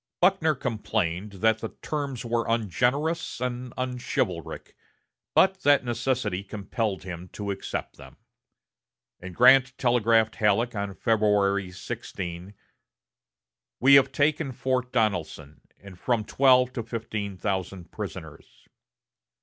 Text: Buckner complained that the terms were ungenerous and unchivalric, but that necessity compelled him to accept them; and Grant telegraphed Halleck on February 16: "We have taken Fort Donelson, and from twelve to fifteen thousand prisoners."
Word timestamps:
Buckner 0.19 0.55
complained 0.55 1.33
that 1.45 1.59
the 1.59 1.75
terms 1.83 2.25
were 2.25 2.47
ungenerous 2.49 3.39
and 3.39 3.71
unchivalric, 3.77 4.75
but 5.35 5.59
that 5.61 5.85
necessity 5.85 6.43
compelled 6.43 7.03
him 7.03 7.29
to 7.33 7.51
accept 7.51 7.97
them; 7.97 8.17
and 9.19 9.35
Grant 9.35 9.77
telegraphed 9.77 10.37
Halleck 10.37 10.73
on 10.73 10.95
February 10.95 11.69
16: 11.69 12.55
"We 13.79 13.93
have 13.93 14.11
taken 14.11 14.51
Fort 14.53 14.91
Donelson, 14.91 15.61
and 15.77 15.99
from 15.99 16.25
twelve 16.25 16.73
to 16.73 16.81
fifteen 16.81 17.37
thousand 17.37 17.91
prisoners." 17.91 18.67